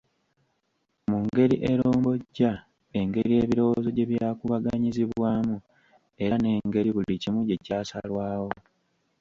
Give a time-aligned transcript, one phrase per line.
[1.09, 2.51] Mu ngeri erombojja
[2.99, 5.57] engeri ebirowoozo gye byakubaganyizibwamu
[6.23, 8.51] era n’engeri buli kimu gye kyasalwawo.